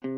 Just 0.00 0.10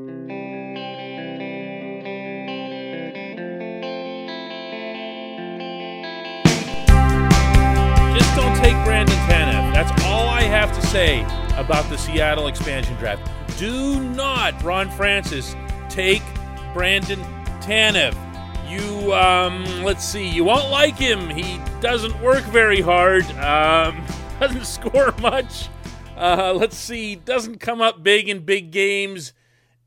don't 8.36 8.54
take 8.56 8.74
Brandon 8.84 9.16
Tanev. 9.26 9.72
That's 9.72 10.04
all 10.04 10.28
I 10.28 10.42
have 10.42 10.74
to 10.78 10.86
say 10.88 11.22
about 11.56 11.88
the 11.88 11.96
Seattle 11.96 12.48
expansion 12.48 12.94
draft. 12.96 13.30
Do 13.58 14.00
not, 14.10 14.62
Ron 14.62 14.90
Francis, 14.90 15.56
take 15.88 16.22
Brandon 16.74 17.20
Tanev. 17.62 18.14
You, 18.68 19.14
um, 19.14 19.64
let's 19.82 20.04
see, 20.04 20.28
you 20.28 20.44
won't 20.44 20.68
like 20.70 20.96
him. 20.98 21.30
He 21.30 21.58
doesn't 21.80 22.20
work 22.20 22.44
very 22.44 22.82
hard, 22.82 23.24
um, 23.38 24.04
doesn't 24.40 24.66
score 24.66 25.14
much. 25.22 25.70
Uh, 26.18 26.52
let's 26.54 26.76
see, 26.76 27.14
doesn't 27.14 27.60
come 27.60 27.80
up 27.80 28.02
big 28.02 28.28
in 28.28 28.40
big 28.40 28.70
games. 28.70 29.32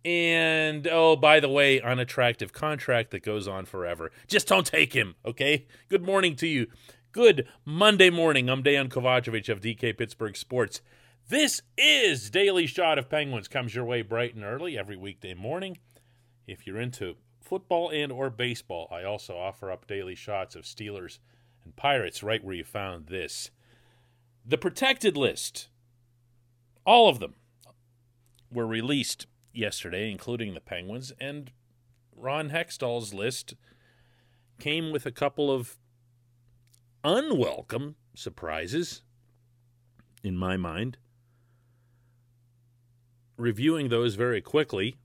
And 0.05 0.85
oh, 0.87 1.15
by 1.15 1.39
the 1.39 1.49
way, 1.49 1.79
unattractive 1.79 2.51
contract 2.51 3.11
that 3.11 3.23
goes 3.23 3.47
on 3.47 3.65
forever. 3.65 4.11
Just 4.27 4.47
don't 4.47 4.67
take 4.67 4.93
him, 4.93 5.15
okay? 5.25 5.65
Good 5.87 6.03
morning 6.03 6.35
to 6.37 6.47
you. 6.47 6.67
Good 7.13 7.47
Monday 7.63 8.09
morning. 8.09 8.49
I'm 8.49 8.63
Dan 8.63 8.89
Kovacevic 8.89 9.47
of 9.47 9.61
DK 9.61 9.97
Pittsburgh 9.97 10.35
Sports. 10.35 10.81
This 11.29 11.61
is 11.77 12.29
Daily 12.29 12.67
Shot 12.67 12.99
of 12.99 13.09
Penguins. 13.09 13.47
Comes 13.47 13.73
your 13.73 13.85
way 13.85 14.01
bright 14.01 14.35
and 14.35 14.43
early 14.43 14.77
every 14.77 14.97
weekday 14.97 15.33
morning. 15.33 15.77
If 16.47 16.67
you're 16.67 16.81
into 16.81 17.15
football 17.39 17.89
and 17.89 18.11
or 18.11 18.29
baseball, 18.29 18.89
I 18.91 19.03
also 19.03 19.37
offer 19.37 19.71
up 19.71 19.87
daily 19.87 20.15
shots 20.15 20.53
of 20.53 20.63
Steelers 20.63 21.19
and 21.63 21.77
Pirates 21.77 22.21
right 22.21 22.43
where 22.43 22.55
you 22.55 22.65
found 22.65 23.07
this. 23.07 23.51
The 24.45 24.57
protected 24.57 25.15
list, 25.15 25.69
all 26.85 27.07
of 27.07 27.19
them, 27.19 27.35
were 28.51 28.67
released 28.67 29.27
yesterday, 29.53 30.11
including 30.11 30.53
the 30.53 30.59
Penguins, 30.59 31.13
and 31.19 31.51
Ron 32.15 32.49
Hextall's 32.49 33.13
list 33.13 33.55
came 34.59 34.91
with 34.91 35.05
a 35.05 35.11
couple 35.11 35.51
of 35.51 35.77
unwelcome 37.03 37.95
surprises, 38.15 39.01
in 40.23 40.37
my 40.37 40.57
mind. 40.57 40.97
Reviewing 43.37 43.89
those 43.89 44.15
very 44.15 44.41
quickly. 44.41 44.97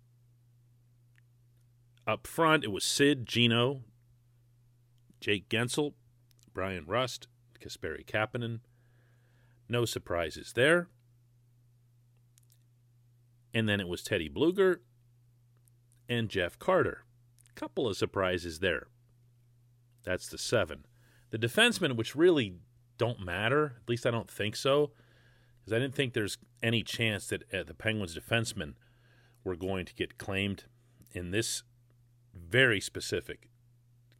Up 2.06 2.26
front, 2.26 2.64
it 2.64 2.72
was 2.72 2.84
Sid, 2.84 3.26
Gino, 3.26 3.82
Jake 5.20 5.48
Guentzel, 5.48 5.94
Bryan 6.54 6.86
Rust, 6.86 7.26
Kasperi 7.60 8.04
Kapanen. 8.04 8.60
No 9.68 9.84
surprises 9.84 10.52
there. 10.54 10.88
And 13.58 13.68
then 13.68 13.80
it 13.80 13.88
was 13.88 14.04
Teddy 14.04 14.28
Blueger 14.28 14.76
and 16.08 16.28
Jeff 16.28 16.60
Carter. 16.60 17.02
Couple 17.56 17.88
of 17.88 17.96
surprises 17.96 18.60
there. 18.60 18.86
That's 20.04 20.28
the 20.28 20.38
seven. 20.38 20.86
The 21.30 21.38
defensemen, 21.38 21.96
which 21.96 22.14
really 22.14 22.60
don't 22.98 23.18
matter, 23.18 23.74
at 23.82 23.88
least 23.88 24.06
I 24.06 24.12
don't 24.12 24.30
think 24.30 24.54
so, 24.54 24.92
because 25.58 25.72
I 25.72 25.80
didn't 25.80 25.96
think 25.96 26.14
there's 26.14 26.38
any 26.62 26.84
chance 26.84 27.26
that 27.26 27.52
uh, 27.52 27.64
the 27.64 27.74
Penguins 27.74 28.16
defensemen 28.16 28.74
were 29.42 29.56
going 29.56 29.86
to 29.86 29.94
get 29.94 30.18
claimed 30.18 30.66
in 31.10 31.32
this 31.32 31.64
very 32.32 32.80
specific 32.80 33.50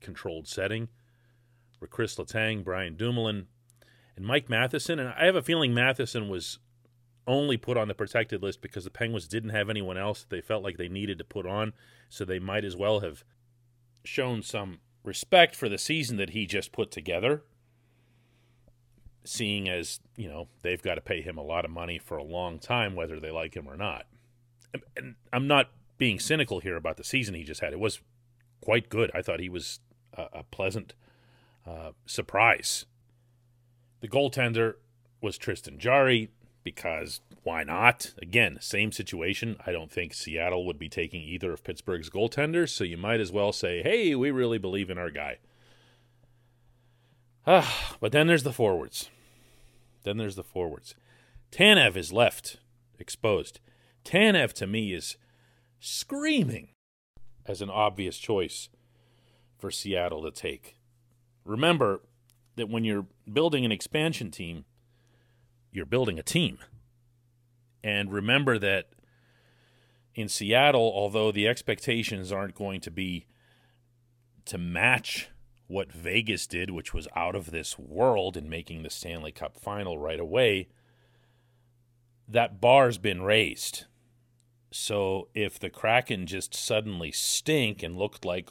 controlled 0.01 0.49
setting. 0.49 0.89
Were 1.79 1.87
Chris 1.87 2.17
Letang, 2.17 2.65
Brian 2.65 2.97
Dumoulin, 2.97 3.47
and 4.17 4.27
Mike 4.27 4.49
Matheson. 4.49 4.99
And 4.99 5.11
I 5.11 5.27
have 5.27 5.37
a 5.37 5.43
feeling 5.43 5.73
Matheson 5.73 6.29
was 6.29 6.59
only 7.29 7.57
put 7.57 7.77
on 7.77 7.87
the 7.87 7.95
protected 7.95 8.43
list 8.43 8.61
because 8.61 8.85
the 8.85 8.91
Penguins 8.91 9.29
didn't 9.29 9.51
have 9.51 9.71
anyone 9.71 9.97
else 9.97 10.21
that 10.23 10.31
they 10.31 10.41
felt 10.41 10.65
like 10.65 10.79
they 10.79 10.89
needed 10.89 11.19
to 11.19 11.25
put 11.25 11.47
on, 11.47 11.75
so 12.09 12.25
they 12.25 12.41
might 12.41 12.65
as 12.65 12.75
well 12.75 13.01
have 13.01 13.23
shown 14.05 14.43
some 14.43 14.81
respect 15.05 15.55
for 15.55 15.69
the 15.69 15.79
season 15.79 16.17
that 16.17 16.31
he 16.31 16.47
just 16.47 16.73
put 16.73 16.91
together, 16.91 17.43
seeing 19.25 19.69
as, 19.69 20.01
you 20.17 20.29
know, 20.29 20.49
they've 20.63 20.83
got 20.83 20.97
to 20.97 21.01
pay 21.01 21.21
him 21.21 21.37
a 21.39 21.43
lot 21.43 21.65
of 21.65 21.71
money 21.71 21.99
for 21.99 22.17
a 22.17 22.25
long 22.25 22.59
time, 22.59 22.97
whether 22.97 23.21
they 23.21 23.31
like 23.31 23.55
him 23.55 23.69
or 23.69 23.77
not. 23.77 24.07
And 24.97 25.15
I'm 25.33 25.47
not 25.47 25.71
being 25.99 26.19
cynical 26.19 26.61
here 26.61 26.77
about 26.77 26.97
the 26.97 27.05
season 27.05 27.35
he 27.35 27.45
just 27.45 27.61
had. 27.61 27.73
It 27.73 27.81
was 27.81 28.01
quite 28.61 28.89
good. 28.89 29.11
I 29.15 29.23
thought 29.23 29.41
he 29.41 29.49
was 29.49 29.81
a, 30.15 30.43
pleasant 30.45 30.95
uh, 31.67 31.91
surprise. 32.07 32.87
The 34.01 34.09
goaltender 34.09 34.75
was 35.21 35.39
Tristan 35.39 35.79
Jarry 35.79 36.31
because 36.73 37.23
why 37.45 37.65
not? 37.65 38.13
Again, 38.21 38.59
same 38.61 38.93
situation. 38.93 39.57
I 39.67 39.73
don't 39.73 39.91
think 39.91 40.13
Seattle 40.13 40.67
would 40.67 40.79
be 40.79 40.91
taking 40.91 41.23
either 41.23 41.51
of 41.51 41.65
Pittsburgh's 41.65 42.11
goaltenders, 42.11 42.69
so 42.69 42.85
you 42.85 42.99
might 42.99 43.21
as 43.21 43.33
well 43.33 43.53
say, 43.53 43.83
hey, 43.83 44.15
we 44.15 44.31
really 44.31 44.59
believe 44.59 44.91
in 44.91 44.99
our 44.99 45.11
guy. 45.11 45.39
Ah, 47.47 47.97
but 48.01 48.13
then 48.13 48.27
there's 48.27 48.43
the 48.43 48.53
forwards. 48.53 49.09
Then 50.03 50.19
there's 50.19 50.37
the 50.37 50.45
forwards. 50.45 50.95
Tanev 51.51 51.97
is 51.97 52.13
left 52.13 52.59
exposed. 52.99 53.61
Tanev 54.05 54.53
to 54.53 54.67
me 54.67 54.93
is 54.93 55.17
screaming 55.81 56.69
as 57.47 57.63
an 57.63 57.71
obvious 57.71 58.19
choice 58.19 58.69
for 59.57 59.71
Seattle 59.71 60.23
to 60.23 60.31
take. 60.31 60.77
Remember 61.47 62.03
that 62.57 62.69
when 62.69 62.85
you're 62.85 63.07
building 63.33 63.65
an 63.65 63.73
expansion 63.73 64.31
team, 64.31 64.67
you're 65.79 65.87
building 65.87 66.19
a 66.19 66.23
team. 66.23 66.59
And 67.83 68.13
remember 68.13 68.59
that 68.59 68.89
in 70.15 70.29
Seattle, 70.29 70.93
although 70.95 71.31
the 71.31 71.47
expectations 71.47 72.33
aren't 72.33 72.57
going 72.57 72.81
to 72.81 72.91
be 72.91 73.27
to 74.47 74.59
match 74.59 75.29
what 75.69 75.93
Vegas 75.93 76.47
did, 76.47 76.71
which 76.71 76.93
was 76.93 77.07
out 77.15 77.37
of 77.37 77.53
this 77.53 77.79
world 77.79 78.37
in 78.37 78.51
making 78.51 78.83
the 78.83 78.91
Stanley 78.91 79.31
Cup 79.31 79.57
final 79.57 79.97
right 79.97 80.19
away, 80.19 80.69
that 82.27 82.61
bar's 82.61 82.99
been 82.99 83.23
raised. 83.23 83.85
So 84.73 85.29
if 85.35 85.59
the 85.59 85.71
Kraken 85.71 86.27
just 86.27 86.55
suddenly 86.55 87.13
stink 87.13 87.83
and 87.83 87.97
looked 87.97 88.25
like 88.25 88.51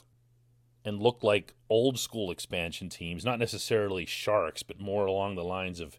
and 0.84 1.02
looked 1.02 1.22
like 1.22 1.54
old 1.68 1.98
school 1.98 2.30
expansion 2.30 2.88
teams, 2.88 3.24
not 3.24 3.38
necessarily 3.38 4.06
sharks, 4.06 4.62
but 4.62 4.80
more 4.80 5.04
along 5.04 5.34
the 5.34 5.44
lines 5.44 5.80
of 5.80 5.98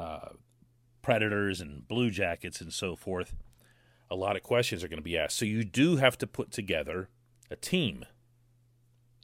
uh, 0.00 0.30
Predators 1.02 1.60
and 1.60 1.86
Blue 1.86 2.10
Jackets 2.10 2.60
and 2.60 2.72
so 2.72 2.96
forth, 2.96 3.34
a 4.10 4.16
lot 4.16 4.36
of 4.36 4.42
questions 4.42 4.82
are 4.82 4.88
going 4.88 4.98
to 4.98 5.02
be 5.02 5.18
asked. 5.18 5.36
So 5.36 5.44
you 5.44 5.62
do 5.62 5.96
have 5.96 6.16
to 6.18 6.26
put 6.26 6.50
together 6.50 7.08
a 7.50 7.56
team. 7.56 8.04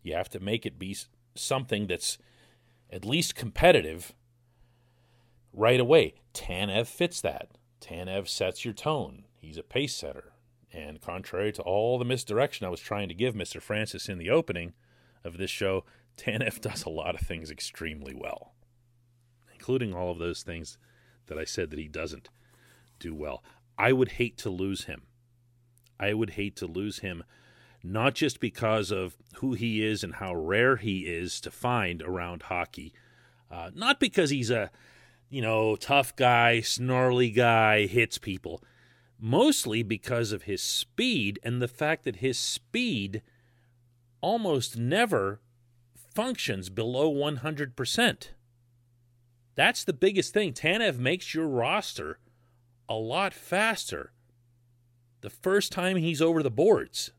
You 0.02 0.14
have 0.14 0.28
to 0.30 0.40
make 0.40 0.66
it 0.66 0.78
be 0.78 0.96
something 1.34 1.86
that's 1.86 2.18
at 2.90 3.04
least 3.04 3.34
competitive 3.34 4.14
right 5.52 5.80
away. 5.80 6.14
Tanev 6.34 6.86
fits 6.86 7.20
that. 7.22 7.48
Tanev 7.80 8.28
sets 8.28 8.64
your 8.64 8.74
tone. 8.74 9.24
He's 9.40 9.56
a 9.58 9.62
pace 9.62 9.96
setter. 9.96 10.32
And 10.72 11.00
contrary 11.00 11.52
to 11.52 11.62
all 11.62 11.98
the 11.98 12.04
misdirection 12.04 12.66
I 12.66 12.70
was 12.70 12.80
trying 12.80 13.08
to 13.08 13.14
give 13.14 13.34
Mr. 13.34 13.62
Francis 13.62 14.08
in 14.08 14.18
the 14.18 14.30
opening 14.30 14.74
of 15.24 15.38
this 15.38 15.50
show, 15.50 15.84
Tanev 16.18 16.60
does 16.60 16.84
a 16.84 16.90
lot 16.90 17.14
of 17.14 17.26
things 17.26 17.50
extremely 17.50 18.14
well 18.14 18.55
including 19.66 19.92
all 19.92 20.12
of 20.12 20.18
those 20.20 20.44
things 20.44 20.78
that 21.26 21.36
I 21.36 21.42
said 21.42 21.70
that 21.70 21.78
he 21.80 21.88
doesn't 21.88 22.28
do 23.00 23.12
well. 23.12 23.42
I 23.76 23.92
would 23.92 24.12
hate 24.12 24.38
to 24.38 24.48
lose 24.48 24.84
him. 24.84 25.02
I 25.98 26.14
would 26.14 26.30
hate 26.30 26.54
to 26.58 26.66
lose 26.66 27.00
him, 27.00 27.24
not 27.82 28.14
just 28.14 28.38
because 28.38 28.92
of 28.92 29.16
who 29.38 29.54
he 29.54 29.84
is 29.84 30.04
and 30.04 30.14
how 30.14 30.36
rare 30.36 30.76
he 30.76 31.00
is 31.00 31.40
to 31.40 31.50
find 31.50 32.00
around 32.00 32.44
hockey, 32.44 32.92
uh, 33.50 33.72
not 33.74 33.98
because 33.98 34.30
he's 34.30 34.50
a, 34.50 34.70
you 35.30 35.42
know, 35.42 35.74
tough 35.74 36.14
guy, 36.14 36.60
snarly 36.60 37.30
guy, 37.30 37.86
hits 37.86 38.18
people, 38.18 38.62
mostly 39.18 39.82
because 39.82 40.30
of 40.30 40.44
his 40.44 40.62
speed 40.62 41.40
and 41.42 41.60
the 41.60 41.66
fact 41.66 42.04
that 42.04 42.16
his 42.16 42.38
speed 42.38 43.20
almost 44.20 44.76
never 44.76 45.40
functions 46.14 46.70
below 46.70 47.12
100%. 47.12 48.28
That's 49.56 49.84
the 49.84 49.92
biggest 49.92 50.32
thing. 50.32 50.52
Tanev 50.52 50.98
makes 50.98 51.34
your 51.34 51.48
roster 51.48 52.18
a 52.88 52.94
lot 52.94 53.34
faster 53.34 54.12
the 55.22 55.30
first 55.30 55.72
time 55.72 55.96
he's 55.96 56.22
over 56.22 56.42
the 56.42 56.50
boards. 56.50 57.10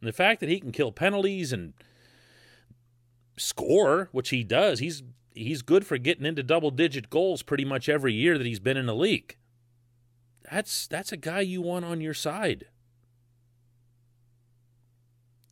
And 0.00 0.08
the 0.08 0.12
fact 0.12 0.40
that 0.40 0.48
he 0.48 0.58
can 0.58 0.72
kill 0.72 0.90
penalties 0.90 1.52
and 1.52 1.74
score, 3.36 4.08
which 4.12 4.30
he 4.30 4.42
does, 4.42 4.80
he's 4.80 5.02
he's 5.34 5.62
good 5.62 5.86
for 5.86 5.98
getting 5.98 6.26
into 6.26 6.42
double 6.42 6.70
digit 6.70 7.10
goals 7.10 7.42
pretty 7.42 7.64
much 7.64 7.88
every 7.88 8.12
year 8.12 8.38
that 8.38 8.46
he's 8.46 8.60
been 8.60 8.76
in 8.76 8.86
the 8.86 8.94
league. 8.94 9.36
That's 10.50 10.86
that's 10.86 11.12
a 11.12 11.16
guy 11.16 11.40
you 11.40 11.62
want 11.62 11.84
on 11.84 12.00
your 12.00 12.14
side. 12.14 12.66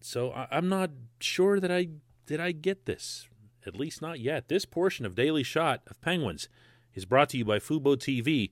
So 0.00 0.32
I, 0.32 0.48
I'm 0.50 0.68
not 0.68 0.90
sure 1.20 1.60
that 1.60 1.70
I 1.70 1.88
did 2.26 2.40
I 2.40 2.52
get 2.52 2.86
this. 2.86 3.28
At 3.66 3.76
least 3.76 4.02
not 4.02 4.20
yet. 4.20 4.48
This 4.48 4.64
portion 4.64 5.06
of 5.06 5.14
Daily 5.14 5.42
Shot 5.42 5.82
of 5.88 6.00
Penguins 6.00 6.48
is 6.94 7.04
brought 7.04 7.30
to 7.30 7.38
you 7.38 7.44
by 7.44 7.58
Fubo 7.58 7.96
TV. 7.96 8.50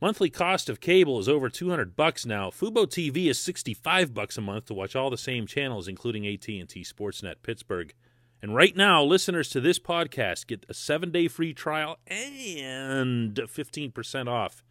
Monthly 0.00 0.28
cost 0.28 0.68
of 0.68 0.80
cable 0.80 1.18
is 1.18 1.28
over 1.28 1.48
200 1.48 1.96
bucks 1.96 2.26
now. 2.26 2.50
Fubo 2.50 2.86
TV 2.86 3.30
is 3.30 3.38
65 3.38 4.12
bucks 4.12 4.36
a 4.36 4.42
month 4.42 4.66
to 4.66 4.74
watch 4.74 4.94
all 4.94 5.08
the 5.08 5.16
same 5.16 5.46
channels 5.46 5.88
including 5.88 6.26
AT&T 6.26 6.66
Sportsnet 6.66 7.36
Pittsburgh. 7.42 7.94
And 8.42 8.54
right 8.54 8.76
now, 8.76 9.02
listeners 9.02 9.48
to 9.50 9.62
this 9.62 9.78
podcast 9.78 10.46
get 10.46 10.66
a 10.68 10.74
7-day 10.74 11.28
free 11.28 11.54
trial 11.54 11.96
and 12.06 13.34
15% 13.34 14.28
off 14.28 14.62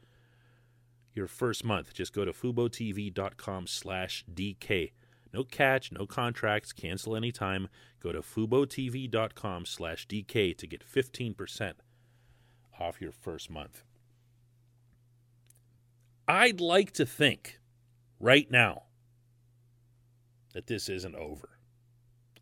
your 1.15 1.27
first 1.27 1.65
month. 1.65 1.91
Just 1.93 2.13
go 2.13 2.25
to 2.25 2.31
FuboTV.com/dk. 2.31 4.91
No 5.35 5.43
catch, 5.43 5.91
no 5.91 6.07
contracts, 6.07 6.71
cancel 6.71 7.13
anytime. 7.13 7.67
Go 8.01 8.13
to 8.13 8.21
FuboTV.com 8.21 9.65
slash 9.65 10.07
DK 10.07 10.57
to 10.57 10.65
get 10.65 10.81
15% 10.89 11.73
off 12.79 13.01
your 13.01 13.11
first 13.11 13.49
month. 13.49 13.83
I'd 16.25 16.61
like 16.61 16.91
to 16.93 17.05
think 17.05 17.59
right 18.17 18.49
now 18.49 18.83
that 20.53 20.67
this 20.67 20.87
isn't 20.87 21.15
over. 21.15 21.49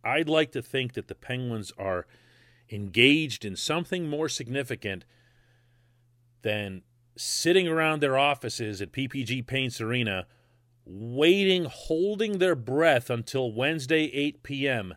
I'd 0.04 0.30
like 0.30 0.52
to 0.52 0.62
think 0.62 0.94
that 0.94 1.08
the 1.08 1.16
Penguins 1.16 1.72
are 1.80 2.06
engaged 2.70 3.44
in 3.44 3.56
something 3.56 4.08
more 4.08 4.30
significant 4.30 5.04
than 6.44 6.84
sitting 7.18 7.68
around 7.68 8.04
their 8.04 8.20
offices 8.20 8.84
at 8.84 8.92
PPG 8.92 9.48
Paints 9.48 9.82
Arena 9.82 10.28
waiting, 10.86 11.66
holding 11.66 12.38
their 12.38 12.56
breath 12.56 13.10
until 13.10 13.52
Wednesday, 13.52 14.06
8 14.14 14.44
p.m. 14.44 14.96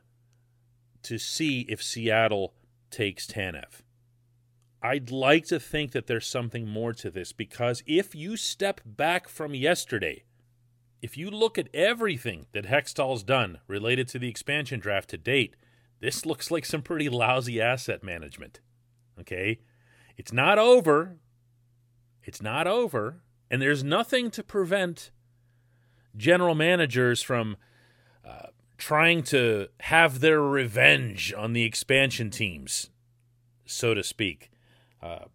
to 1.03 1.19
see 1.19 1.61
if 1.63 1.83
Seattle 1.83 2.55
takes 2.91 3.27
Tanev. 3.27 3.83
I'd 4.83 5.11
like 5.11 5.47
to 5.47 5.59
think 5.59 5.93
that 5.93 6.07
there's 6.07 6.27
something 6.27 6.69
more 6.69 6.93
to 6.95 7.11
this 7.11 7.33
because 7.33 7.83
if 7.87 8.15
you 8.15 8.37
step 8.37 8.81
back 8.85 9.29
from 9.29 9.55
yesterday, 9.55 10.25
if 11.03 11.17
you 11.17 11.31
look 11.31 11.59
at 11.59 11.69
everything 11.75 12.47
that 12.53 12.67
Hextall's 12.67 13.23
done 13.23 13.59
related 13.67 14.09
to 14.09 14.19
the 14.19 14.29
expansion 14.29 14.81
draft 14.81 15.11
to 15.11 15.19
date, 15.19 15.57
this 16.01 16.27
looks 16.27 16.51
like 16.51 16.65
some 16.65 16.83
pretty 16.83 17.09
lousy 17.09 17.61
asset 17.61 18.03
management. 18.03 18.61
Okay? 19.19 19.61
It's 20.17 20.33
not 20.33 20.59
over. 20.59 21.17
It's 22.23 22.43
not 22.43 22.67
over. 22.67 23.23
And 23.51 23.63
there's 23.63 23.85
nothing 23.85 24.31
to 24.33 24.43
prevent 24.43 25.11
general 26.17 26.55
managers 26.55 27.23
from 27.23 27.57
uh, 28.25 28.49
trying 28.79 29.23
to 29.25 29.69
have 29.81 30.21
their 30.21 30.41
revenge 30.41 31.33
on 31.37 31.53
the 31.53 31.63
expansion 31.63 32.31
teams, 32.31 32.91
so 33.65 33.95
to 33.95 34.03
speak, 34.03 34.51
uh, 35.03 35.27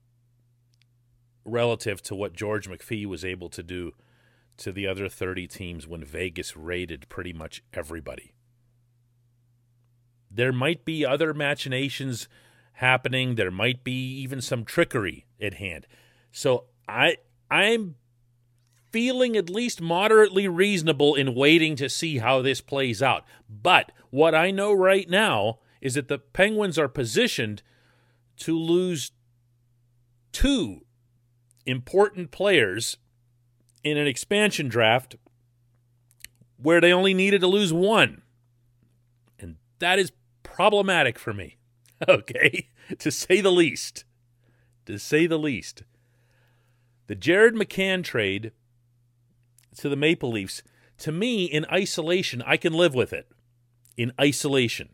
relative 1.46 2.02
to 2.02 2.16
what 2.16 2.34
George 2.34 2.70
McPhee 2.70 3.06
was 3.06 3.26
able 3.26 3.50
to 3.50 3.64
do 3.64 3.94
to 4.58 4.72
the 4.72 4.88
other 4.88 5.10
30 5.10 5.48
teams 5.48 5.88
when 5.88 6.04
Vegas 6.04 6.56
raided 6.56 7.10
pretty 7.10 7.34
much 7.34 7.64
everybody. 7.74 8.34
There 10.30 10.54
might 10.54 10.86
be 10.86 11.06
other 11.06 11.34
machinations 11.34 12.28
happening. 12.74 13.36
There 13.36 13.52
might 13.52 13.84
be 13.84 14.14
even 14.22 14.40
some 14.40 14.64
trickery 14.64 15.26
at 15.42 15.56
hand. 15.56 15.88
So 16.32 16.66
I 16.88 17.18
I'm 17.50 17.96
feeling 18.92 19.38
at 19.38 19.50
least 19.50 19.82
moderately 19.82 20.48
reasonable 20.48 21.16
in 21.16 21.34
waiting 21.34 21.76
to 21.78 21.90
see 21.90 22.18
how 22.18 22.42
this 22.42 22.62
plays 22.62 23.02
out. 23.02 23.24
But 23.50 23.92
what 24.10 24.36
I 24.36 24.52
know 24.52 24.74
right 24.74 25.10
now 25.10 25.60
is 25.82 25.96
that 25.96 26.08
the 26.08 26.20
Penguins 26.20 26.78
are 26.78 26.88
positioned 26.88 27.64
to 28.38 28.58
lose 28.58 29.12
two 30.32 30.82
important 31.66 32.32
players 32.32 32.98
in 33.84 33.98
an 33.98 34.08
expansion 34.08 34.68
draft 34.68 35.16
where 36.58 36.82
they 36.82 36.94
only 36.94 37.14
needed 37.14 37.42
to 37.42 37.48
lose 37.48 37.74
one. 37.74 38.22
And 39.40 39.58
that 39.80 40.00
is 40.00 40.12
problematic 40.44 41.18
for 41.18 41.34
me. 41.34 41.58
Okay, 42.10 42.70
to 42.98 43.12
say 43.12 43.42
the 43.42 43.52
least. 43.52 44.06
To 44.88 44.98
say 44.98 45.28
the 45.28 45.38
least. 45.38 45.84
The 47.06 47.14
Jared 47.14 47.54
McCann 47.54 48.04
trade 48.04 48.54
to 49.78 49.90
the 49.90 49.96
Maple 49.96 50.32
Leafs, 50.32 50.64
to 51.00 51.12
me, 51.12 51.46
in 51.46 51.66
isolation, 51.66 52.44
I 52.46 52.58
can 52.58 52.74
live 52.74 52.94
with 52.94 53.12
it. 53.12 53.28
In 53.98 54.14
isolation. 54.20 54.90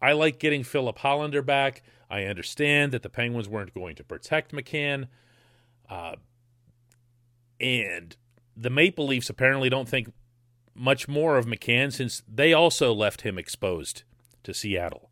I 0.00 0.12
like 0.12 0.38
getting 0.38 0.64
Filip 0.64 0.98
Hallander 0.98 1.44
back. 1.44 1.82
I 2.08 2.24
understand 2.24 2.92
that 2.92 3.02
the 3.02 3.10
Penguins 3.10 3.48
weren't 3.48 3.74
going 3.74 3.96
to 3.96 4.04
protect 4.04 4.52
McCann. 4.52 5.08
Uh, 5.88 6.16
and 7.60 8.16
the 8.56 8.70
Maple 8.70 9.06
Leafs 9.06 9.28
apparently 9.28 9.68
don't 9.68 9.88
think 9.88 10.12
much 10.74 11.06
more 11.06 11.36
of 11.36 11.44
McCann 11.46 11.92
since 11.92 12.22
they 12.26 12.52
also 12.52 12.94
left 12.94 13.20
him 13.20 13.38
exposed 13.38 14.04
to 14.42 14.54
Seattle. 14.54 15.10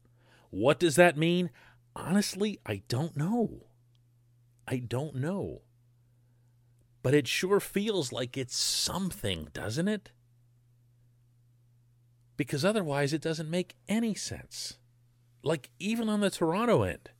What 0.50 0.80
does 0.80 0.96
that 0.96 1.18
mean? 1.18 1.50
Honestly, 1.94 2.58
I 2.64 2.82
don't 2.88 3.16
know. 3.16 3.66
I 4.66 4.78
don't 4.78 5.16
know 5.16 5.62
but 7.02 7.14
it 7.14 7.28
sure 7.28 7.60
feels 7.60 8.12
like 8.12 8.36
it's 8.36 8.56
something, 8.56 9.48
doesn't 9.52 9.88
it? 9.88 10.10
Because 12.36 12.64
otherwise, 12.64 13.12
it 13.12 13.22
doesn't 13.22 13.50
make 13.50 13.74
any 13.88 14.14
sense. 14.14 14.78
Like, 15.42 15.70
even 15.78 16.08
on 16.08 16.20
the 16.20 16.30
Toronto 16.30 16.82
end. 16.82 17.10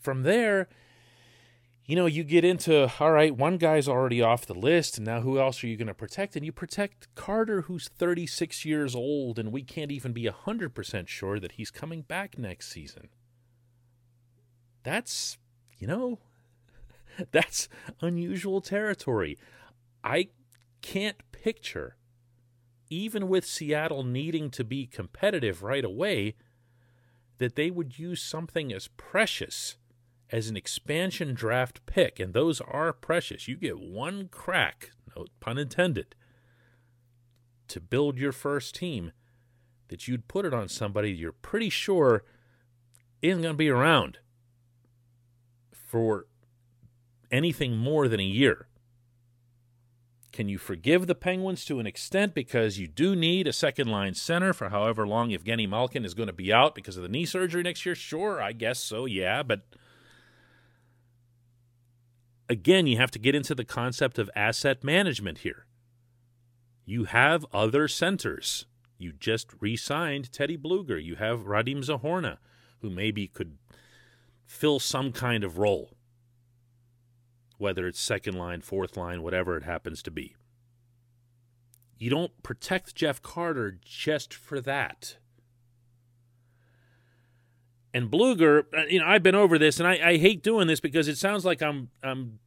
From 0.00 0.22
there, 0.22 0.68
you 1.88 1.96
know, 1.96 2.06
you 2.06 2.22
get 2.22 2.44
into 2.44 2.92
all 3.00 3.12
right, 3.12 3.34
one 3.34 3.56
guy's 3.56 3.88
already 3.88 4.20
off 4.20 4.44
the 4.44 4.54
list, 4.54 4.98
and 4.98 5.06
now 5.06 5.22
who 5.22 5.38
else 5.38 5.64
are 5.64 5.66
you 5.66 5.76
going 5.76 5.88
to 5.88 5.94
protect? 5.94 6.36
And 6.36 6.44
you 6.44 6.52
protect 6.52 7.12
Carter, 7.14 7.62
who's 7.62 7.88
36 7.88 8.64
years 8.66 8.94
old, 8.94 9.38
and 9.38 9.50
we 9.50 9.62
can't 9.62 9.90
even 9.90 10.12
be 10.12 10.24
100% 10.24 11.08
sure 11.08 11.40
that 11.40 11.52
he's 11.52 11.70
coming 11.70 12.02
back 12.02 12.36
next 12.36 12.68
season. 12.68 13.08
That's, 14.82 15.38
you 15.78 15.86
know, 15.86 16.18
That's 17.32 17.68
unusual 18.00 18.60
territory. 18.60 19.38
I 20.04 20.28
can't 20.82 21.18
picture, 21.32 21.96
even 22.88 23.28
with 23.28 23.44
Seattle 23.44 24.04
needing 24.04 24.50
to 24.50 24.64
be 24.64 24.86
competitive 24.86 25.62
right 25.62 25.84
away, 25.84 26.36
that 27.38 27.56
they 27.56 27.70
would 27.70 27.98
use 27.98 28.22
something 28.22 28.72
as 28.72 28.88
precious 28.96 29.76
as 30.30 30.48
an 30.48 30.56
expansion 30.56 31.34
draft 31.34 31.84
pick. 31.86 32.20
And 32.20 32.34
those 32.34 32.60
are 32.60 32.92
precious. 32.92 33.48
You 33.48 33.56
get 33.56 33.78
one 33.78 34.28
crack, 34.28 34.90
no 35.16 35.26
pun 35.40 35.58
intended, 35.58 36.14
to 37.68 37.80
build 37.80 38.18
your 38.18 38.32
first 38.32 38.74
team 38.74 39.12
that 39.88 40.06
you'd 40.06 40.28
put 40.28 40.44
it 40.44 40.52
on 40.52 40.68
somebody 40.68 41.10
you're 41.10 41.32
pretty 41.32 41.70
sure 41.70 42.24
isn't 43.22 43.42
going 43.42 43.54
to 43.54 43.58
be 43.58 43.70
around 43.70 44.18
for 45.72 46.26
anything 47.30 47.76
more 47.76 48.08
than 48.08 48.20
a 48.20 48.24
year. 48.24 48.68
Can 50.32 50.48
you 50.48 50.58
forgive 50.58 51.06
the 51.06 51.14
Penguins 51.14 51.64
to 51.64 51.80
an 51.80 51.86
extent 51.86 52.34
because 52.34 52.78
you 52.78 52.86
do 52.86 53.16
need 53.16 53.46
a 53.46 53.52
second 53.52 53.88
line 53.88 54.14
center 54.14 54.52
for 54.52 54.68
however 54.68 55.06
long 55.06 55.30
Evgeny 55.30 55.68
Malkin 55.68 56.04
is 56.04 56.14
going 56.14 56.28
to 56.28 56.32
be 56.32 56.52
out 56.52 56.74
because 56.74 56.96
of 56.96 57.02
the 57.02 57.08
knee 57.08 57.24
surgery 57.24 57.62
next 57.62 57.84
year? 57.84 57.94
Sure, 57.94 58.40
I 58.40 58.52
guess 58.52 58.78
so, 58.78 59.06
yeah, 59.06 59.42
but 59.42 59.62
again, 62.48 62.86
you 62.86 62.96
have 62.98 63.10
to 63.12 63.18
get 63.18 63.34
into 63.34 63.54
the 63.54 63.64
concept 63.64 64.18
of 64.18 64.30
asset 64.36 64.84
management 64.84 65.38
here. 65.38 65.66
You 66.84 67.04
have 67.04 67.44
other 67.52 67.88
centers. 67.88 68.66
You 68.96 69.12
just 69.12 69.48
re 69.60 69.76
signed 69.76 70.32
Teddy 70.32 70.56
Blueger. 70.56 71.02
You 71.02 71.16
have 71.16 71.40
Radim 71.40 71.84
Zohorna, 71.84 72.38
who 72.80 72.90
maybe 72.90 73.28
could 73.28 73.58
fill 74.46 74.78
some 74.78 75.12
kind 75.12 75.44
of 75.44 75.58
role, 75.58 75.97
whether 77.58 77.86
it's 77.86 78.00
second 78.00 78.34
line, 78.34 78.60
fourth 78.60 78.96
line, 78.96 79.22
whatever 79.22 79.56
it 79.56 79.64
happens 79.64 80.02
to 80.02 80.10
be. 80.10 80.34
You 81.98 82.10
don't 82.10 82.42
protect 82.42 82.94
Jeff 82.94 83.20
Carter 83.20 83.78
just 83.84 84.32
for 84.32 84.60
that. 84.60 85.18
And 87.92 88.10
Blueger, 88.10 88.64
uh, 88.76 88.84
you 88.88 89.00
know, 89.00 89.06
I've 89.06 89.22
been 89.22 89.34
over 89.34 89.58
this, 89.58 89.80
and 89.80 89.88
I, 89.88 90.10
I 90.10 90.16
hate 90.18 90.42
doing 90.42 90.68
this 90.68 90.78
because 90.78 91.08
it 91.08 91.18
sounds 91.18 91.44
like 91.44 91.62
I'm 91.62 91.90
I'm 92.02 92.38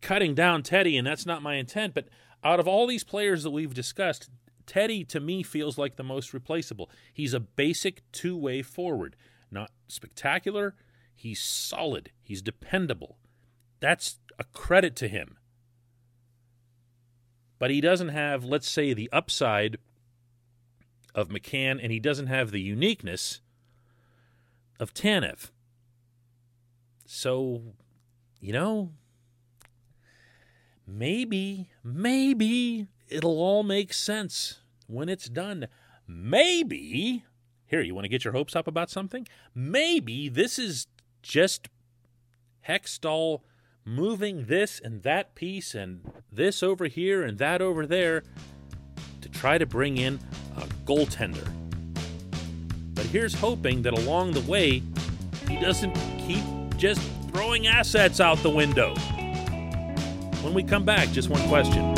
cutting 0.00 0.34
down 0.34 0.62
Teddy, 0.62 0.96
and 0.96 1.06
that's 1.06 1.26
not 1.26 1.42
my 1.42 1.54
intent. 1.54 1.94
But 1.94 2.08
out 2.44 2.60
of 2.60 2.68
all 2.68 2.86
these 2.86 3.02
players 3.02 3.42
that 3.42 3.50
we've 3.50 3.74
discussed, 3.74 4.30
Teddy 4.66 5.04
to 5.04 5.20
me 5.20 5.42
feels 5.42 5.78
like 5.78 5.96
the 5.96 6.04
most 6.04 6.32
replaceable. 6.32 6.90
He's 7.12 7.34
a 7.34 7.40
basic 7.40 8.02
two 8.12 8.36
way 8.36 8.62
forward, 8.62 9.16
not 9.50 9.70
spectacular. 9.88 10.74
He's 11.14 11.42
solid. 11.42 12.10
He's 12.22 12.42
dependable. 12.42 13.16
That's 13.80 14.18
a 14.38 14.44
credit 14.44 14.96
to 14.96 15.08
him 15.08 15.38
but 17.58 17.70
he 17.70 17.80
doesn't 17.80 18.08
have, 18.08 18.44
let's 18.44 18.68
say, 18.68 18.92
the 18.92 19.08
upside 19.12 19.78
of 21.14 21.28
McCann, 21.28 21.80
and 21.82 21.90
he 21.90 21.98
doesn't 21.98 22.26
have 22.26 22.50
the 22.50 22.60
uniqueness 22.60 23.40
of 24.78 24.92
Tanev. 24.92 25.50
So, 27.06 27.62
you 28.40 28.52
know, 28.52 28.92
maybe, 30.86 31.70
maybe 31.82 32.88
it'll 33.08 33.40
all 33.40 33.62
make 33.62 33.94
sense 33.94 34.60
when 34.86 35.08
it's 35.08 35.28
done. 35.28 35.68
Maybe, 36.06 37.24
here, 37.66 37.80
you 37.80 37.94
want 37.94 38.04
to 38.04 38.10
get 38.10 38.24
your 38.24 38.34
hopes 38.34 38.54
up 38.54 38.66
about 38.66 38.90
something? 38.90 39.26
Maybe 39.54 40.28
this 40.28 40.58
is 40.58 40.86
just 41.22 41.68
Hextall 42.68 43.40
moving 43.86 44.46
this 44.46 44.80
and 44.82 45.02
that 45.04 45.34
piece 45.36 45.74
and 45.74 46.00
this 46.30 46.62
over 46.62 46.86
here 46.86 47.22
and 47.22 47.38
that 47.38 47.62
over 47.62 47.86
there 47.86 48.24
to 49.20 49.28
try 49.28 49.56
to 49.56 49.64
bring 49.64 49.96
in 49.96 50.18
a 50.56 50.62
goaltender. 50.84 51.48
But 52.94 53.06
here's 53.06 53.34
hoping 53.34 53.82
that 53.82 53.96
along 53.96 54.32
the 54.32 54.40
way, 54.40 54.82
he 55.48 55.58
doesn't 55.60 55.94
keep 56.26 56.44
just 56.76 57.00
throwing 57.32 57.68
assets 57.68 58.20
out 58.20 58.38
the 58.38 58.50
window. 58.50 58.94
When 60.42 60.52
we 60.52 60.62
come 60.62 60.84
back, 60.84 61.10
just 61.10 61.28
one 61.28 61.46
question. 61.48 61.95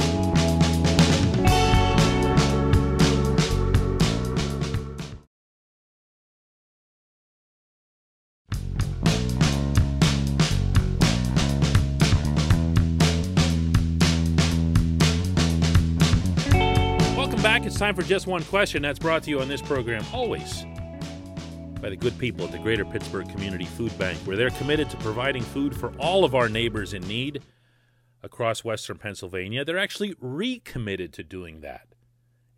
Time 17.78 17.94
for 17.94 18.02
just 18.02 18.26
one 18.26 18.42
question 18.44 18.82
that's 18.82 18.98
brought 18.98 19.22
to 19.22 19.30
you 19.30 19.40
on 19.40 19.46
this 19.46 19.62
program 19.62 20.04
always 20.12 20.66
by 21.80 21.88
the 21.88 21.96
good 21.96 22.18
people 22.18 22.44
at 22.44 22.50
the 22.50 22.58
Greater 22.58 22.84
Pittsburgh 22.84 23.28
Community 23.28 23.66
Food 23.66 23.96
Bank, 23.96 24.18
where 24.20 24.36
they're 24.36 24.50
committed 24.50 24.90
to 24.90 24.96
providing 24.96 25.44
food 25.44 25.76
for 25.76 25.92
all 25.98 26.24
of 26.24 26.34
our 26.34 26.48
neighbors 26.48 26.92
in 26.92 27.06
need 27.06 27.44
across 28.20 28.64
Western 28.64 28.98
Pennsylvania. 28.98 29.64
They're 29.64 29.78
actually 29.78 30.16
recommitted 30.18 31.12
to 31.12 31.22
doing 31.22 31.60
that. 31.60 31.94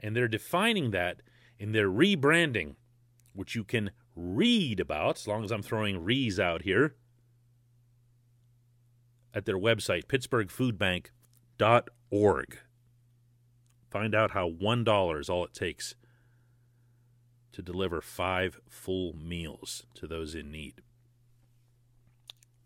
And 0.00 0.17
they're 0.17 0.27
defining 0.27 0.91
that 0.93 1.21
in 1.59 1.73
their 1.73 1.91
rebranding, 1.91 2.77
which 3.35 3.55
you 3.55 3.62
can 3.62 3.91
read 4.17 4.81
about, 4.81 5.19
as 5.19 5.29
long 5.29 5.45
as 5.45 5.50
I'm 5.50 5.62
throwing 5.62 6.03
re's 6.03 6.41
out 6.41 6.62
here, 6.62 6.95
at 9.35 9.45
their 9.45 9.59
website, 9.59 10.07
pittsburghfoodbank.org. 10.07 12.59
Find 13.90 14.14
out 14.14 14.30
how 14.30 14.49
$1 14.49 15.20
is 15.20 15.28
all 15.28 15.44
it 15.44 15.52
takes 15.52 15.94
to 17.52 17.61
deliver 17.61 18.00
five 18.00 18.61
full 18.68 19.14
meals 19.16 19.85
to 19.94 20.06
those 20.06 20.35
in 20.35 20.52
need. 20.52 20.82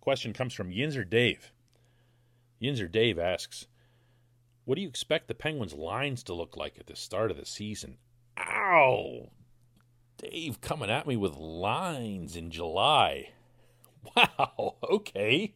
Question 0.01 0.35
comes 0.35 0.53
from 0.53 0.71
Yinzer 0.71 1.09
Dave. 1.09 1.51
Yinzer 2.63 2.91
Dave 2.93 3.19
asks, 3.19 3.67
What 4.67 4.75
do 4.75 4.83
you 4.83 4.89
expect 4.89 5.29
the 5.29 5.35
Penguins' 5.35 5.73
lines 5.73 6.23
to 6.25 6.35
look 6.35 6.59
like 6.59 6.79
at 6.79 6.87
the 6.87 6.97
start 6.97 7.31
of 7.31 7.39
the 7.39 7.47
season? 7.47 7.97
Ow! 8.39 9.31
Dave 10.19 10.61
coming 10.61 10.91
at 10.91 11.07
me 11.07 11.17
with 11.17 11.37
lines 11.37 12.37
in 12.37 12.51
July. 12.51 13.31
Wow, 14.15 14.77
okay. 14.91 15.55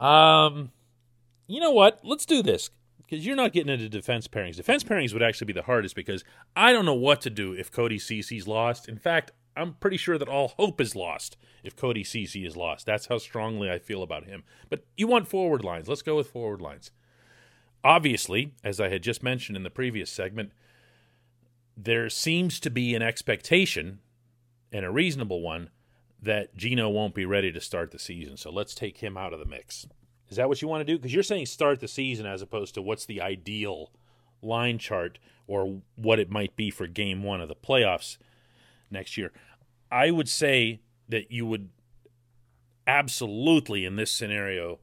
Um, 0.00 0.72
you 1.46 1.60
know 1.60 1.70
what? 1.70 2.00
Let's 2.02 2.24
do 2.24 2.42
this 2.42 2.70
because 3.12 3.26
you're 3.26 3.36
not 3.36 3.52
getting 3.52 3.70
into 3.70 3.90
defense 3.90 4.26
pairings. 4.26 4.56
Defense 4.56 4.82
pairings 4.82 5.12
would 5.12 5.22
actually 5.22 5.44
be 5.44 5.52
the 5.52 5.64
hardest 5.64 5.94
because 5.94 6.24
I 6.56 6.72
don't 6.72 6.86
know 6.86 6.94
what 6.94 7.20
to 7.20 7.28
do 7.28 7.52
if 7.52 7.70
Cody 7.70 7.98
Ceci's 7.98 8.48
lost. 8.48 8.88
In 8.88 8.96
fact, 8.96 9.32
I'm 9.54 9.74
pretty 9.74 9.98
sure 9.98 10.16
that 10.16 10.30
all 10.30 10.54
hope 10.56 10.80
is 10.80 10.96
lost 10.96 11.36
if 11.62 11.76
Cody 11.76 12.04
Ceci 12.04 12.46
is 12.46 12.56
lost. 12.56 12.86
That's 12.86 13.08
how 13.08 13.18
strongly 13.18 13.70
I 13.70 13.78
feel 13.78 14.02
about 14.02 14.24
him. 14.24 14.44
But 14.70 14.86
you 14.96 15.06
want 15.08 15.28
forward 15.28 15.62
lines. 15.62 15.90
Let's 15.90 16.00
go 16.00 16.16
with 16.16 16.30
forward 16.30 16.62
lines. 16.62 16.90
Obviously, 17.84 18.54
as 18.64 18.80
I 18.80 18.88
had 18.88 19.02
just 19.02 19.22
mentioned 19.22 19.58
in 19.58 19.62
the 19.62 19.68
previous 19.68 20.10
segment, 20.10 20.52
there 21.76 22.08
seems 22.08 22.58
to 22.60 22.70
be 22.70 22.94
an 22.94 23.02
expectation, 23.02 23.98
and 24.72 24.86
a 24.86 24.90
reasonable 24.90 25.42
one, 25.42 25.68
that 26.22 26.56
Gino 26.56 26.88
won't 26.88 27.14
be 27.14 27.26
ready 27.26 27.52
to 27.52 27.60
start 27.60 27.90
the 27.90 27.98
season. 27.98 28.38
So 28.38 28.50
let's 28.50 28.74
take 28.74 29.02
him 29.02 29.18
out 29.18 29.34
of 29.34 29.38
the 29.38 29.44
mix. 29.44 29.86
Is 30.32 30.36
that 30.36 30.48
what 30.48 30.62
you 30.62 30.68
want 30.68 30.80
to 30.80 30.90
do? 30.90 30.96
Because 30.98 31.12
you're 31.12 31.22
saying 31.22 31.44
start 31.44 31.80
the 31.80 31.86
season 31.86 32.24
as 32.24 32.40
opposed 32.40 32.72
to 32.72 32.80
what's 32.80 33.04
the 33.04 33.20
ideal 33.20 33.92
line 34.40 34.78
chart 34.78 35.18
or 35.46 35.82
what 35.94 36.18
it 36.18 36.30
might 36.30 36.56
be 36.56 36.70
for 36.70 36.86
game 36.86 37.22
one 37.22 37.42
of 37.42 37.50
the 37.50 37.54
playoffs 37.54 38.16
next 38.90 39.18
year. 39.18 39.30
I 39.90 40.10
would 40.10 40.30
say 40.30 40.80
that 41.06 41.30
you 41.30 41.44
would 41.44 41.68
absolutely, 42.86 43.84
in 43.84 43.96
this 43.96 44.10
scenario, 44.10 44.78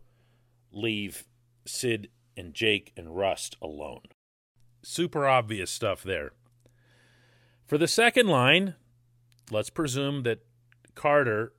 leave 0.71 1.25
Sid 1.65 2.09
and 2.37 2.53
Jake 2.53 2.93
and 2.95 3.17
Rust 3.17 3.57
alone. 3.59 4.01
Super 4.83 5.27
obvious 5.27 5.71
stuff 5.71 6.03
there. 6.03 6.33
For 7.65 7.79
the 7.79 7.87
second 7.87 8.27
line, 8.27 8.75
let's 9.49 9.71
presume 9.71 10.21
that 10.21 10.45
Carter 10.93 11.53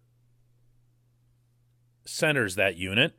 centers 2.04 2.54
that 2.54 2.76
unit 2.76 3.16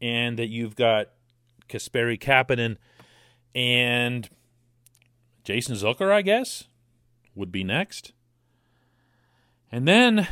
and 0.00 0.38
that 0.38 0.48
you've 0.48 0.76
got 0.76 1.08
Kasperi 1.68 2.18
Kapanen 2.18 2.76
and 3.54 4.28
Jason 5.44 5.76
Zucker, 5.76 6.12
I 6.12 6.22
guess, 6.22 6.64
would 7.34 7.52
be 7.52 7.64
next. 7.64 8.12
And 9.70 9.86
then, 9.86 10.28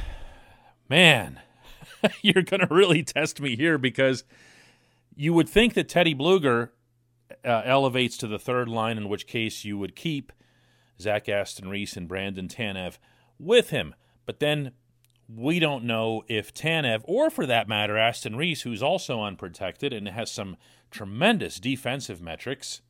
man, 0.89 1.41
you're 2.23 2.43
going 2.43 2.61
to 2.61 2.75
really 2.75 3.03
test 3.03 3.41
me 3.41 3.57
here 3.57 3.79
because 3.79 4.25
you 5.17 5.33
would 5.33 5.49
think 5.49 5.75
that 5.75 5.89
Teddy 5.89 6.15
Blueger 6.15 6.71
uh, 7.45 7.63
elevates 7.65 8.17
to 8.19 8.27
the 8.27 8.39
third 8.39 8.69
line, 8.69 8.99
in 8.99 9.09
which 9.09 9.27
case 9.27 9.65
you 9.65 9.79
would 9.79 9.97
keep 9.97 10.33
Zach 11.01 11.29
Aston 11.29 11.69
Reese 11.69 11.97
and 11.97 12.09
Brandon 12.09 12.49
Tanev 12.49 12.99
with 13.39 13.71
him. 13.71 13.95
But 14.27 14.41
then 14.41 14.73
we 15.29 15.59
don't 15.59 15.85
know 15.85 16.23
if 16.29 16.53
Tanev, 16.53 17.03
or 17.05 17.31
for 17.31 17.47
that 17.47 17.69
matter, 17.69 17.97
Aston 17.97 18.37
Reese, 18.37 18.63
who's 18.63 18.83
also 18.83 19.23
unprotected 19.23 19.93
and 19.93 20.09
has 20.09 20.31
some 20.31 20.57
tremendous 20.91 21.59
defensive 21.59 22.21
metrics, 22.21 22.83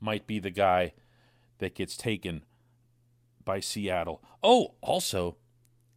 might 0.00 0.26
be 0.26 0.38
the 0.38 0.50
guy 0.50 0.92
that 1.58 1.74
gets 1.74 1.96
taken 1.96 2.44
by 3.44 3.60
Seattle. 3.60 4.22
Oh, 4.42 4.74
also, 4.80 5.36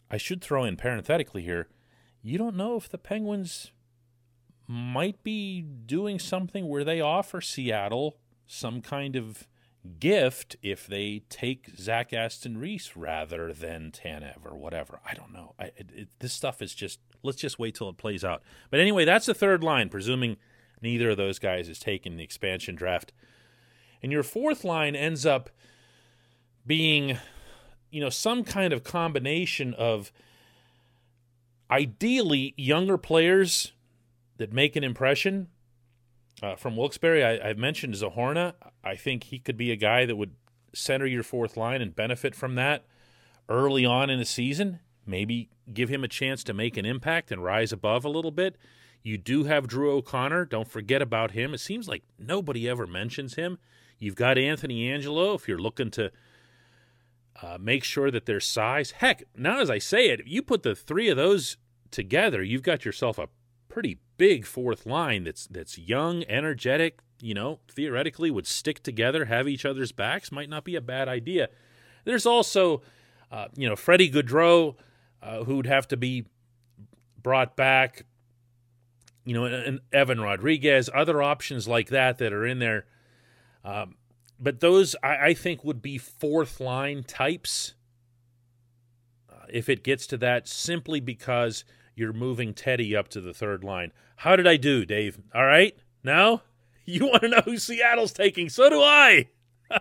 I 0.10 0.18
should 0.18 0.42
throw 0.42 0.64
in 0.64 0.76
parenthetically 0.78 1.42
here 1.42 1.68
you 2.26 2.40
don't 2.40 2.56
know 2.56 2.76
if 2.76 2.90
the 2.90 2.98
Penguins 2.98 3.72
might 4.68 5.22
be 5.22 5.62
doing 5.62 6.18
something 6.18 6.68
where 6.68 6.84
they 6.84 7.00
offer 7.00 7.40
Seattle 7.40 8.18
some 8.48 8.82
kind 8.82 9.16
of 9.16 9.48
gift 9.86 10.56
if 10.62 10.88
they 10.88 11.24
take 11.30 11.72
Zach 11.78 12.14
Aston 12.14 12.58
Reese 12.58 12.96
rather 12.96 13.54
than 13.54 13.92
Tanev 13.92 14.46
or 14.46 14.56
whatever. 14.56 15.00
I 15.06 15.14
don't 15.14 15.34
know. 15.34 15.54
I, 15.60 15.66
it, 15.78 15.90
it, 15.94 16.08
this 16.20 16.34
stuff 16.34 16.62
is 16.62 16.74
just 16.74 17.00
let's 17.24 17.38
just 17.38 17.60
wait 17.60 17.76
till 17.76 17.90
it 17.90 17.98
plays 17.98 18.24
out. 18.24 18.44
But 18.70 18.80
anyway, 18.80 19.06
that's 19.06 19.26
the 19.26 19.34
third 19.34 19.64
line, 19.64 19.90
presuming 19.90 20.38
neither 20.82 21.12
of 21.12 21.18
those 21.18 21.40
guys 21.40 21.70
is 21.70 21.80
taken 21.80 22.18
the 22.18 22.24
expansion 22.24 22.76
draft. 22.76 23.12
And 24.02 24.12
your 24.12 24.24
fourth 24.24 24.64
line 24.64 24.96
ends 24.96 25.26
up 25.26 25.50
being, 26.66 27.18
you 27.90 28.02
know, 28.02 28.10
some 28.10 28.44
kind 28.44 28.74
of 28.74 28.84
combination 28.84 29.74
of 29.74 30.12
ideally 31.72 32.54
younger 32.58 32.98
players 32.98 33.72
that 34.38 34.54
make 34.54 34.76
an 34.76 34.84
impression 34.84 35.48
uh, 36.42 36.56
from 36.56 36.76
Wilkes-Barre. 36.76 37.42
I, 37.42 37.54
mentioned 37.54 37.94
Zohorna. 37.94 38.54
I 38.84 38.96
think 38.96 39.26
he 39.26 39.40
could 39.40 39.58
be 39.58 39.72
a 39.72 39.76
guy 39.76 40.06
that 40.06 40.16
would 40.16 40.36
center 40.74 41.06
your 41.06 41.24
fourth 41.24 41.56
line 41.58 41.82
and 41.82 41.96
benefit 41.96 42.36
from 42.36 42.56
that 42.56 42.86
early 43.48 43.86
on 43.86 44.10
in 44.10 44.20
the 44.20 44.26
season. 44.26 44.80
Maybe 45.06 45.50
give 45.74 45.90
him 45.90 46.04
a 46.04 46.10
chance 46.10 46.44
to 46.46 46.54
make 46.54 46.78
an 46.78 46.86
impact 46.86 47.32
and 47.32 47.44
rise 47.44 47.72
above 47.72 48.06
a 48.06 48.10
little 48.10 48.32
bit. 48.32 48.58
You 49.04 49.18
do 49.18 49.44
have 49.44 49.68
Drew 49.68 49.92
O'Connor. 49.92 50.46
Don't 50.46 50.68
forget 50.68 51.02
about 51.02 51.32
him. 51.32 51.54
It 51.54 51.60
seems 51.60 51.88
like 51.88 52.04
nobody 52.18 52.68
ever 52.68 52.88
mentions 52.88 53.36
him. 53.36 53.60
You've 54.00 54.16
got 54.16 54.38
Anthony 54.38 54.90
Angelo 54.92 55.36
if 55.36 55.48
you're 55.48 55.60
looking 55.60 55.92
to 55.92 56.12
uh, 57.42 57.58
make 57.60 57.84
sure 57.84 58.10
that 58.10 58.26
their 58.26 58.40
size. 58.40 58.92
Heck, 58.92 59.24
now 59.36 59.60
as 59.60 59.70
I 59.70 59.78
say 59.78 60.10
it, 60.10 60.22
if 60.22 60.28
you 60.28 60.42
put 60.42 60.64
the 60.64 60.76
three 60.76 61.10
of 61.10 61.18
those 61.18 61.58
together, 61.92 62.42
you've 62.42 62.64
got 62.64 62.84
yourself 62.84 63.20
a 63.20 63.30
pretty 63.70 64.00
big 64.18 64.46
fourth 64.46 64.86
line 64.86 65.24
that's 65.24 65.48
that's 65.48 65.78
young, 65.78 66.24
energetic. 66.28 67.00
You 67.22 67.34
know, 67.34 67.60
theoretically 67.70 68.30
would 68.30 68.48
stick 68.48 68.84
together, 68.84 69.26
have 69.26 69.48
each 69.48 69.66
other's 69.66 69.92
backs. 69.92 70.32
Might 70.32 70.50
not 70.50 70.64
be 70.64 70.76
a 70.76 70.82
bad 70.82 71.08
idea. 71.08 71.50
There's 72.04 72.26
also, 72.26 72.82
uh, 73.32 73.48
you 73.56 73.68
know, 73.68 73.76
Freddie 73.76 74.12
Gaudreau, 74.12 74.76
uh, 75.22 75.44
who'd 75.44 75.66
have 75.66 75.88
to 75.90 75.98
be 75.98 76.26
brought 77.22 77.56
back. 77.56 78.06
You 79.24 79.34
know, 79.34 79.46
and 79.46 79.80
Evan 79.92 80.22
Rodrigues, 80.22 80.88
other 80.94 81.24
options 81.24 81.68
like 81.68 81.90
that 81.90 82.20
that 82.20 82.32
are 82.32 82.46
in 82.46 82.60
there. 82.60 82.86
Um, 83.64 83.96
but 84.40 84.60
those 84.60 84.96
I, 85.02 85.28
I, 85.30 85.34
think 85.34 85.64
would 85.64 85.82
be 85.82 85.98
fourth 85.98 86.60
line 86.60 87.04
types 87.04 87.74
uh, 89.28 89.46
if 89.50 89.70
it 89.70 89.84
gets 89.84 90.06
to 90.08 90.18
that, 90.18 90.48
simply 90.48 91.00
because 91.00 91.64
you're 91.96 92.14
moving 92.14 92.54
Teddy 92.54 92.96
up 92.96 93.08
to 93.10 93.22
the 93.22 93.34
third 93.34 93.64
line. 93.64 93.92
How 94.18 94.36
did 94.36 94.48
I 94.48 94.58
do, 94.58 94.86
Dave? 94.86 95.18
All 95.34 95.46
right? 95.46 95.76
Now? 96.04 96.42
You 96.88 97.08
want 97.08 97.24
to 97.24 97.30
know 97.30 97.42
who 97.44 97.58
Seattle's 97.58 98.14
taking? 98.14 98.48
So 98.48 98.70
do 98.70 98.80
I. 98.80 99.28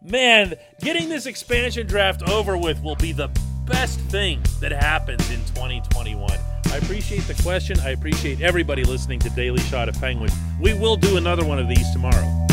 Man, 0.00 0.54
getting 0.80 1.08
this 1.08 1.26
expansion 1.26 1.88
draft 1.88 2.22
over 2.28 2.56
with 2.56 2.80
will 2.80 2.94
be 2.94 3.10
the 3.10 3.26
best 3.66 3.98
thing 3.98 4.40
that 4.60 4.70
happens 4.70 5.28
in 5.30 5.40
2021. 5.56 6.30
I 6.30 6.76
appreciate 6.76 7.22
the 7.22 7.34
question. 7.42 7.80
I 7.80 7.90
appreciate 7.90 8.40
everybody 8.40 8.84
listening 8.84 9.18
to 9.18 9.30
Daily 9.30 9.58
Shot 9.62 9.88
of 9.88 9.96
Penguins. 9.96 10.34
We 10.60 10.72
will 10.72 10.94
do 10.94 11.16
another 11.16 11.44
one 11.44 11.58
of 11.58 11.66
these 11.66 11.90
tomorrow. 11.90 12.46